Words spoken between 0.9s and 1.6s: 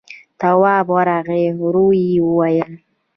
ورغی،